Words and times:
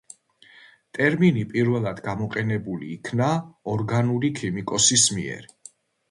ტერმინი 0.99 1.41
პირველად 1.49 1.99
გამოყენებული 2.07 2.89
იქნა 2.93 3.27
ორგანული 3.73 4.31
ქიმიკოსის 4.39 5.05
მიერ. 5.19 5.47